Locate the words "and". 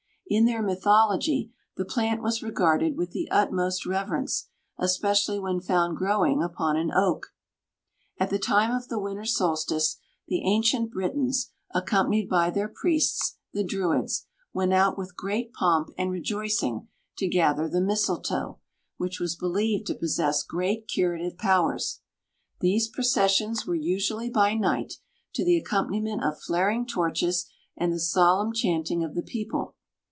15.97-16.09, 27.75-27.91